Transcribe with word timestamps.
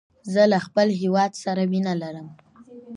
زه 0.33 0.43
له 0.51 0.57
خپل 0.65 0.87
هيواد 1.01 1.31
سره 1.43 1.61
مینه 1.71 1.93
لرم. 2.01 2.27